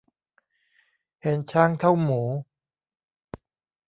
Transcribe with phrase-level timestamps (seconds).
[1.21, 2.21] เห็นช้างเท่าหมู